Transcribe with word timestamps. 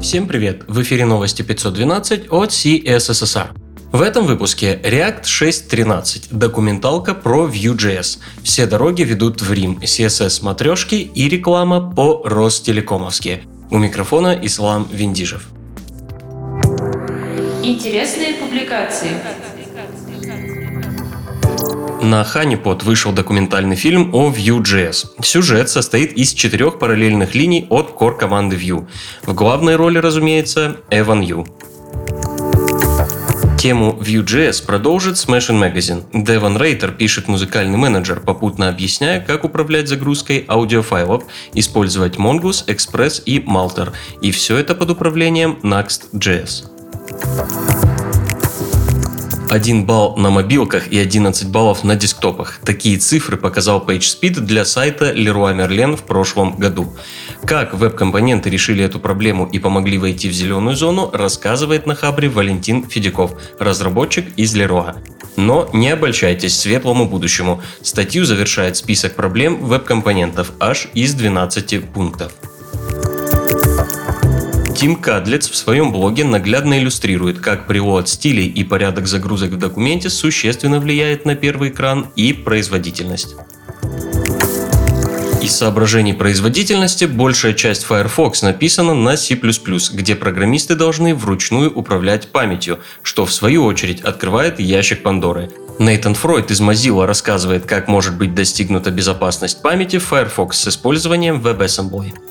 Всем 0.00 0.28
привет! 0.28 0.62
В 0.68 0.80
эфире 0.82 1.04
новости 1.04 1.42
512 1.42 2.28
от 2.30 2.50
CSSR. 2.50 3.48
В 3.90 4.00
этом 4.00 4.26
выпуске 4.26 4.80
React 4.84 5.22
6.13, 5.24 6.28
документалка 6.30 7.14
про 7.14 7.48
Vue.js. 7.48 8.20
Все 8.44 8.66
дороги 8.66 9.02
ведут 9.02 9.42
в 9.42 9.52
Рим, 9.52 9.80
CSS 9.82 10.44
матрешки 10.44 10.94
и 10.94 11.28
реклама 11.28 11.92
по 11.92 12.22
Ростелекомовски. 12.24 13.42
У 13.70 13.78
микрофона 13.78 14.38
Ислам 14.40 14.88
Виндижев. 14.92 15.48
Интересные 17.64 18.34
публикации. 18.34 19.10
На 22.08 22.22
Honeypot 22.22 22.86
вышел 22.86 23.12
документальный 23.12 23.76
фильм 23.76 24.14
о 24.14 24.30
Vue.js. 24.30 25.22
Сюжет 25.22 25.68
состоит 25.68 26.14
из 26.14 26.32
четырех 26.32 26.78
параллельных 26.78 27.34
линий 27.34 27.66
от 27.68 27.90
core 27.90 28.16
команды 28.16 28.56
Vue. 28.56 28.88
В 29.26 29.34
главной 29.34 29.76
роли, 29.76 29.98
разумеется, 29.98 30.78
Эван 30.90 31.20
Ю. 31.20 31.46
Тему 33.58 33.98
Vue.js 34.00 34.64
продолжит 34.64 35.16
Smashing 35.16 35.60
Magazine. 35.60 36.02
Девон 36.14 36.56
Рейтер 36.56 36.92
пишет 36.92 37.28
музыкальный 37.28 37.76
менеджер, 37.76 38.20
попутно 38.20 38.70
объясняя, 38.70 39.20
как 39.20 39.44
управлять 39.44 39.88
загрузкой 39.88 40.46
аудиофайлов, 40.48 41.24
использовать 41.52 42.16
Mongoose, 42.16 42.64
Express 42.68 43.22
и 43.26 43.38
Malter. 43.38 43.92
И 44.22 44.30
все 44.30 44.56
это 44.56 44.74
под 44.74 44.92
управлением 44.92 45.58
Next.js. 45.62 47.67
1 49.50 49.86
балл 49.86 50.16
на 50.16 50.30
мобилках 50.30 50.88
и 50.88 50.98
11 50.98 51.48
баллов 51.48 51.82
на 51.82 51.96
десктопах. 51.96 52.60
Такие 52.64 52.98
цифры 52.98 53.36
показал 53.36 53.84
PageSpeed 53.84 54.40
для 54.40 54.64
сайта 54.64 55.10
Leroy 55.10 55.56
Merlin 55.56 55.96
в 55.96 56.02
прошлом 56.02 56.56
году. 56.56 56.92
Как 57.44 57.72
веб-компоненты 57.72 58.50
решили 58.50 58.84
эту 58.84 59.00
проблему 59.00 59.46
и 59.46 59.58
помогли 59.58 59.96
войти 59.96 60.28
в 60.28 60.32
зеленую 60.32 60.76
зону, 60.76 61.10
рассказывает 61.12 61.86
на 61.86 61.94
хабре 61.94 62.28
Валентин 62.28 62.86
Федяков, 62.88 63.32
разработчик 63.58 64.26
из 64.36 64.54
Leroy. 64.54 64.96
Но 65.36 65.70
не 65.72 65.90
обольщайтесь 65.90 66.58
светлому 66.58 67.06
будущему. 67.06 67.62
Статью 67.80 68.24
завершает 68.24 68.76
список 68.76 69.14
проблем 69.14 69.64
веб-компонентов 69.64 70.52
аж 70.60 70.88
из 70.94 71.14
12 71.14 71.84
пунктов. 71.90 72.32
Тим 74.78 74.94
Кадлец 74.94 75.50
в 75.50 75.56
своем 75.56 75.90
блоге 75.90 76.22
наглядно 76.22 76.78
иллюстрирует, 76.78 77.40
как 77.40 77.66
привод 77.66 78.08
стилей 78.08 78.46
и 78.46 78.62
порядок 78.62 79.08
загрузок 79.08 79.50
в 79.50 79.58
документе 79.58 80.08
существенно 80.08 80.78
влияет 80.78 81.24
на 81.24 81.34
первый 81.34 81.70
экран 81.70 82.06
и 82.14 82.32
производительность. 82.32 83.34
Из 85.42 85.56
соображений 85.56 86.12
производительности 86.12 87.06
большая 87.06 87.54
часть 87.54 87.82
Firefox 87.82 88.42
написана 88.42 88.94
на 88.94 89.16
C++, 89.16 89.34
где 89.34 90.14
программисты 90.14 90.76
должны 90.76 91.12
вручную 91.12 91.74
управлять 91.74 92.28
памятью, 92.28 92.78
что 93.02 93.26
в 93.26 93.32
свою 93.32 93.64
очередь 93.64 94.02
открывает 94.02 94.60
ящик 94.60 95.02
Пандоры. 95.02 95.50
Нейтан 95.80 96.14
Фройд 96.14 96.52
из 96.52 96.60
Mozilla 96.60 97.04
рассказывает, 97.04 97.66
как 97.66 97.88
может 97.88 98.16
быть 98.16 98.32
достигнута 98.32 98.92
безопасность 98.92 99.60
памяти 99.60 99.98
в 99.98 100.04
Firefox 100.04 100.56
с 100.56 100.68
использованием 100.68 101.40
WebAssembly. 101.40 102.27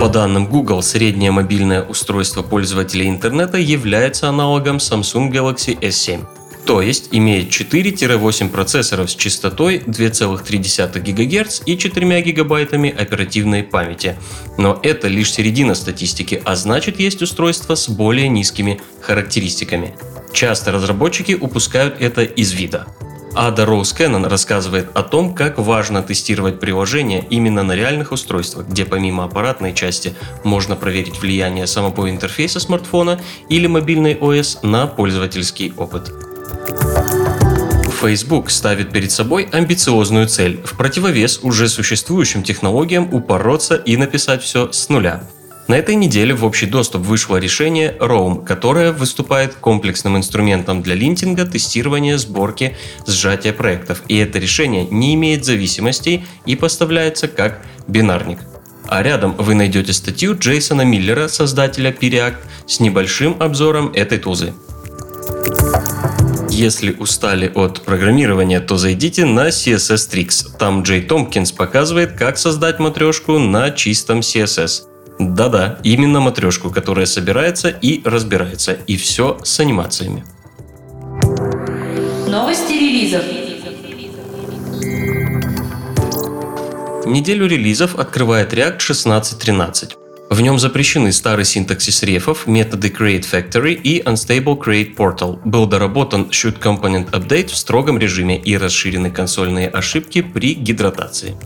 По 0.00 0.10
данным 0.10 0.46
Google, 0.46 0.82
среднее 0.82 1.30
мобильное 1.30 1.82
устройство 1.82 2.42
пользователя 2.42 3.08
интернета 3.08 3.56
является 3.56 4.28
аналогом 4.28 4.76
Samsung 4.76 5.30
Galaxy 5.32 5.78
S7. 5.80 6.24
То 6.66 6.82
есть 6.82 7.08
имеет 7.12 7.48
4-8 7.48 8.50
процессоров 8.50 9.10
с 9.10 9.14
частотой 9.14 9.78
2,3 9.78 11.00
ГГц 11.00 11.62
и 11.64 11.78
4 11.78 12.22
гигабайтами 12.22 12.90
оперативной 12.90 13.62
памяти. 13.62 14.16
Но 14.58 14.78
это 14.82 15.08
лишь 15.08 15.32
середина 15.32 15.74
статистики, 15.74 16.42
а 16.44 16.56
значит 16.56 17.00
есть 17.00 17.22
устройства 17.22 17.74
с 17.74 17.88
более 17.88 18.28
низкими 18.28 18.80
характеристиками. 19.00 19.94
Часто 20.32 20.72
разработчики 20.72 21.32
упускают 21.32 21.96
это 22.00 22.22
из 22.22 22.52
вида. 22.52 22.86
Ада 23.38 23.66
Роуз 23.66 23.92
Кеннон 23.92 24.24
рассказывает 24.24 24.88
о 24.94 25.02
том, 25.02 25.34
как 25.34 25.58
важно 25.58 26.02
тестировать 26.02 26.58
приложения 26.58 27.22
именно 27.28 27.62
на 27.62 27.72
реальных 27.76 28.12
устройствах, 28.12 28.66
где 28.66 28.86
помимо 28.86 29.24
аппаратной 29.24 29.74
части 29.74 30.14
можно 30.42 30.74
проверить 30.74 31.20
влияние 31.20 31.66
самого 31.66 32.08
интерфейса 32.08 32.60
смартфона 32.60 33.20
или 33.50 33.66
мобильной 33.66 34.16
ОС 34.18 34.60
на 34.62 34.86
пользовательский 34.86 35.74
опыт. 35.76 36.10
Facebook 38.00 38.50
ставит 38.50 38.90
перед 38.90 39.12
собой 39.12 39.48
амбициозную 39.52 40.28
цель 40.28 40.62
в 40.64 40.74
противовес 40.74 41.40
уже 41.42 41.68
существующим 41.68 42.42
технологиям 42.42 43.12
упороться 43.12 43.74
и 43.76 43.98
написать 43.98 44.42
все 44.42 44.72
с 44.72 44.88
нуля. 44.88 45.22
На 45.68 45.74
этой 45.74 45.96
неделе 45.96 46.32
в 46.32 46.44
общий 46.44 46.66
доступ 46.66 47.02
вышло 47.02 47.38
решение 47.38 47.96
Roam, 47.98 48.44
которое 48.44 48.92
выступает 48.92 49.54
комплексным 49.54 50.16
инструментом 50.16 50.80
для 50.80 50.94
линтинга, 50.94 51.44
тестирования, 51.44 52.18
сборки, 52.18 52.76
сжатия 53.04 53.52
проектов. 53.52 54.02
И 54.06 54.16
это 54.16 54.38
решение 54.38 54.86
не 54.88 55.14
имеет 55.14 55.44
зависимостей 55.44 56.24
и 56.44 56.54
поставляется 56.54 57.26
как 57.26 57.66
бинарник. 57.88 58.38
А 58.86 59.02
рядом 59.02 59.34
вы 59.36 59.56
найдете 59.56 59.92
статью 59.92 60.38
Джейсона 60.38 60.82
Миллера, 60.82 61.26
создателя 61.26 61.90
Piriact, 61.90 62.36
с 62.68 62.78
небольшим 62.78 63.36
обзором 63.40 63.90
этой 63.92 64.18
тузы. 64.18 64.54
Если 66.48 66.92
устали 66.92 67.50
от 67.52 67.82
программирования, 67.82 68.60
то 68.60 68.76
зайдите 68.76 69.24
на 69.24 69.48
CSS 69.48 70.10
Tricks. 70.10 70.56
Там 70.58 70.82
Джей 70.82 71.02
Томпкинс 71.02 71.50
показывает, 71.50 72.12
как 72.12 72.38
создать 72.38 72.78
матрешку 72.78 73.38
на 73.40 73.72
чистом 73.72 74.20
CSS. 74.20 74.95
Да-да, 75.18 75.78
именно 75.82 76.20
матрешку, 76.20 76.70
которая 76.70 77.06
собирается 77.06 77.68
и 77.68 78.02
разбирается. 78.04 78.72
И 78.86 78.96
все 78.96 79.38
с 79.42 79.60
анимациями. 79.60 80.24
Новости 82.28 82.72
релизов. 82.72 83.22
Неделю 87.06 87.46
релизов 87.46 87.94
открывает 87.94 88.52
React 88.52 88.78
16.13. 88.78 89.92
В 90.28 90.40
нем 90.40 90.58
запрещены 90.58 91.12
старый 91.12 91.44
синтаксис 91.44 92.02
рефов, 92.02 92.48
методы 92.48 92.88
Create 92.88 93.24
Factory 93.30 93.74
и 93.74 94.02
Unstable 94.02 94.58
Create 94.58 94.96
Portal. 94.96 95.38
Был 95.44 95.66
доработан 95.66 96.24
Shoot 96.32 96.60
Component 96.60 97.10
Update 97.12 97.50
в 97.50 97.56
строгом 97.56 97.96
режиме 97.96 98.36
и 98.36 98.56
расширены 98.56 99.12
консольные 99.12 99.68
ошибки 99.68 100.22
при 100.22 100.54
гидратации. 100.54 101.36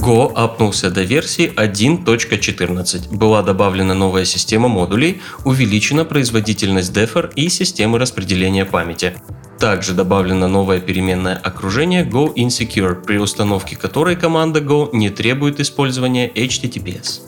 Go 0.00 0.32
апнулся 0.34 0.90
до 0.90 1.02
версии 1.02 1.52
1.14. 1.56 3.16
Была 3.16 3.42
добавлена 3.42 3.94
новая 3.94 4.24
система 4.24 4.68
модулей, 4.68 5.20
увеличена 5.44 6.04
производительность 6.04 6.92
Defer 6.92 7.32
и 7.34 7.48
системы 7.48 7.98
распределения 7.98 8.64
памяти. 8.64 9.14
Также 9.58 9.94
добавлено 9.94 10.46
новое 10.46 10.78
переменное 10.78 11.36
окружение 11.36 12.04
Go 12.04 12.32
Insecure, 12.32 12.94
при 12.94 13.18
установке 13.18 13.76
которой 13.76 14.14
команда 14.14 14.60
Go 14.60 14.90
не 14.92 15.10
требует 15.10 15.58
использования 15.58 16.28
HTTPS. 16.28 17.22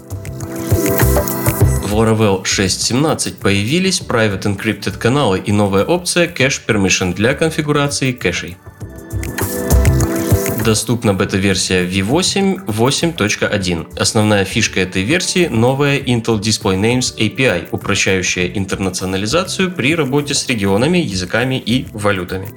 В 1.85 1.95
Laravel 1.95 2.45
6.17 2.45 3.41
появились 3.41 4.01
Private 4.01 4.43
Encrypted 4.43 4.97
каналы 4.97 5.41
и 5.41 5.51
новая 5.51 5.85
опция 5.85 6.29
Cache 6.29 6.61
Permission 6.65 7.15
для 7.15 7.35
конфигурации 7.35 8.13
кэшей. 8.13 8.57
Доступна 10.65 11.15
бета-версия 11.15 11.87
V8 11.87 12.67
8.1. 12.67 13.99
Основная 13.99 14.45
фишка 14.45 14.81
этой 14.81 15.03
версии– 15.03 15.47
новая 15.51 15.99
Intel 15.99 16.39
Display 16.39 16.79
Names 16.79 17.17
API, 17.17 17.69
упрощающая 17.71 18.47
интернационализацию 18.47 19.73
при 19.73 19.95
работе 19.95 20.35
с 20.35 20.47
регионами, 20.49 20.99
языками 20.99 21.55
и 21.55 21.87
валютами. 21.93 22.49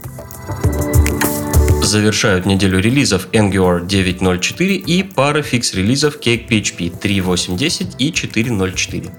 Завершают 1.81 2.45
неделю 2.45 2.79
релизов 2.79 3.27
Angular 3.31 3.85
9.04 3.87 4.75
и 4.75 5.03
пара 5.03 5.41
фикс-релизов 5.41 6.17
Cake 6.19 6.47
PHP 6.47 6.99
3.8.10 6.99 7.95
и 7.99 8.11
4.04. 8.11 9.11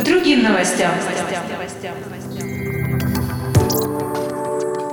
К 0.00 0.04
другим 0.04 0.42
новостям. 0.42 0.92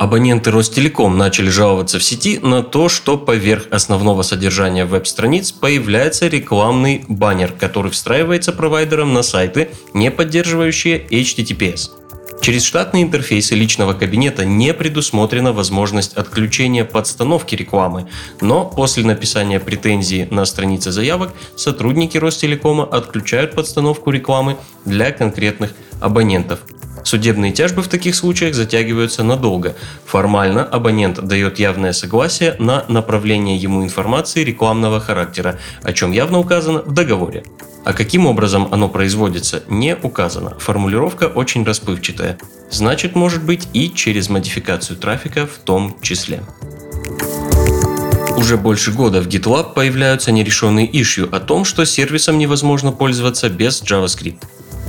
Абоненты 0.02 0.50
Ростелеком 0.50 1.16
начали 1.16 1.50
жаловаться 1.50 2.00
в 2.00 2.04
сети 2.04 2.40
на 2.40 2.64
то, 2.64 2.90
что 2.90 3.20
поверх 3.20 3.68
основного 3.70 4.24
содержания 4.24 4.86
веб-страниц 4.86 5.52
появляется 5.52 6.28
рекламный 6.28 7.06
баннер, 7.08 7.52
который 7.52 7.92
встраивается 7.92 8.52
провайдером 8.52 9.14
на 9.14 9.22
сайты, 9.22 9.70
не 9.94 10.10
поддерживающие 10.10 11.06
HTTPS. 11.08 11.92
Через 12.42 12.64
штатные 12.64 13.04
интерфейсы 13.04 13.54
личного 13.54 13.94
кабинета 13.94 14.44
не 14.44 14.74
предусмотрена 14.74 15.54
возможность 15.54 16.16
отключения 16.16 16.84
подстановки 16.84 17.54
рекламы, 17.54 18.08
но 18.42 18.66
после 18.66 19.06
написания 19.06 19.60
претензии 19.60 20.28
на 20.32 20.46
странице 20.46 20.90
заявок 20.90 21.32
сотрудники 21.56 22.18
Ростелекома 22.18 22.86
отключают 22.86 23.54
подстановку 23.54 24.10
рекламы 24.10 24.58
для 24.84 25.12
конкретных 25.12 25.76
абонентов. 26.00 26.62
Судебные 27.04 27.52
тяжбы 27.52 27.82
в 27.82 27.88
таких 27.88 28.16
случаях 28.16 28.56
затягиваются 28.56 29.24
надолго. 29.24 29.76
Формально 30.06 30.64
абонент 30.64 31.20
дает 31.22 31.60
явное 31.60 31.94
согласие 31.94 32.56
на 32.60 32.86
направление 32.88 33.58
ему 33.58 33.84
информации 33.84 34.44
рекламного 34.44 35.00
характера, 35.00 35.60
о 35.84 35.94
чем 35.94 36.12
явно 36.12 36.40
указано 36.40 36.82
в 36.84 36.94
договоре. 36.94 37.44
А 37.84 37.94
каким 37.94 38.28
образом 38.28 38.68
оно 38.72 38.90
производится, 38.90 39.64
не 39.68 39.96
указано. 39.96 40.58
Формулировка 40.60 41.26
очень 41.26 41.64
расплывчатая. 41.64 42.38
Значит, 42.70 43.16
может 43.16 43.44
быть 43.44 43.68
и 43.74 43.92
через 43.92 44.30
модификацию 44.30 44.98
трафика 44.98 45.48
в 45.48 45.58
том 45.64 45.98
числе. 46.02 46.44
Уже 48.38 48.58
больше 48.58 48.92
года 48.92 49.22
в 49.22 49.28
GitLab 49.28 49.74
появляются 49.74 50.32
нерешенные 50.32 50.88
ишью 50.88 51.28
о 51.36 51.40
том, 51.40 51.66
что 51.66 51.86
сервисом 51.86 52.38
невозможно 52.38 52.92
пользоваться 52.92 53.50
без 53.50 53.82
JavaScript. 53.82 54.38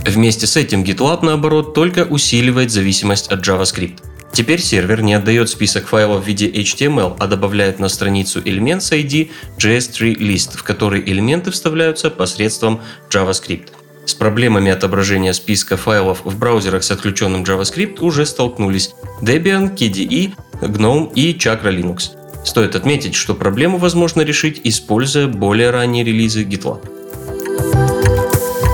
Вместе 0.06 0.46
с 0.46 0.56
этим 0.56 0.82
GitLab, 0.82 1.20
наоборот, 1.22 1.74
только 1.74 2.04
усиливает 2.04 2.70
зависимость 2.70 3.28
от 3.28 3.46
JavaScript. 3.46 3.98
Теперь 4.32 4.60
сервер 4.60 5.02
не 5.02 5.14
отдает 5.14 5.48
список 5.48 5.86
файлов 5.86 6.24
в 6.24 6.26
виде 6.26 6.48
HTML, 6.48 7.16
а 7.18 7.26
добавляет 7.26 7.78
на 7.78 7.88
страницу 7.88 8.40
элемент 8.44 8.82
с 8.82 8.92
ID 8.92 9.30
JS3 9.58 10.16
list, 10.16 10.56
в 10.56 10.62
который 10.64 11.02
элементы 11.02 11.50
вставляются 11.50 12.10
посредством 12.10 12.80
JavaScript. 13.10 13.68
С 14.04 14.14
проблемами 14.14 14.72
отображения 14.72 15.32
списка 15.32 15.76
файлов 15.76 16.24
в 16.24 16.36
браузерах 16.36 16.82
с 16.82 16.90
отключенным 16.90 17.44
JavaScript 17.44 18.00
уже 18.00 18.26
столкнулись 18.26 18.94
Debian, 19.20 19.76
KDE, 19.76 20.32
GNOME 20.62 21.12
и 21.14 21.34
Chakra 21.34 21.70
Linux. 21.70 22.10
Стоит 22.44 22.74
отметить, 22.74 23.14
что 23.14 23.34
проблему 23.34 23.78
возможно 23.78 24.22
решить, 24.22 24.60
используя 24.64 25.28
более 25.28 25.70
ранние 25.70 26.04
релизы 26.04 26.42
GitLab. 26.42 26.91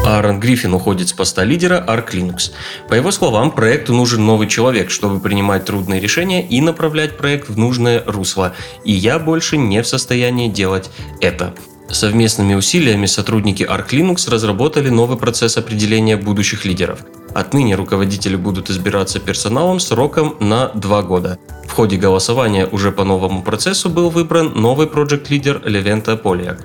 Аарон 0.09 0.41
Гриффин 0.41 0.73
уходит 0.73 1.09
с 1.09 1.13
поста 1.13 1.45
лидера 1.45 1.85
Arc 1.87 2.13
Linux. 2.13 2.53
По 2.89 2.95
его 2.95 3.11
словам, 3.11 3.51
проекту 3.51 3.93
нужен 3.93 4.25
новый 4.25 4.49
человек, 4.49 4.91
чтобы 4.91 5.21
принимать 5.21 5.67
трудные 5.67 6.01
решения 6.01 6.47
и 6.47 6.63
направлять 6.63 7.19
проект 7.19 7.51
в 7.51 7.59
нужное 7.59 8.03
русло. 8.07 8.55
И 8.85 8.93
я 8.93 9.19
больше 9.19 9.59
не 9.59 9.83
в 9.83 9.87
состоянии 9.87 10.49
делать 10.49 10.91
это. 11.21 11.55
Совместными 11.91 12.55
усилиями 12.55 13.05
сотрудники 13.05 13.63
Arc 13.63 13.91
Linux 13.91 14.31
разработали 14.31 14.89
новый 14.89 15.19
процесс 15.19 15.59
определения 15.59 16.17
будущих 16.17 16.65
лидеров. 16.65 17.01
Отныне 17.35 17.75
руководители 17.75 18.37
будут 18.37 18.71
избираться 18.71 19.21
персоналом 19.21 19.79
сроком 19.79 20.37
на 20.41 20.69
два 20.69 21.03
года. 21.03 21.39
В 21.67 21.73
ходе 21.73 21.99
голосования 21.99 22.67
уже 22.67 22.93
по 22.93 23.05
новому 23.05 23.43
процессу 23.43 23.91
был 23.91 24.09
выбран 24.09 24.53
новый 24.55 24.87
проект-лидер 24.87 25.61
Левента 25.67 26.17
Полиак. 26.17 26.65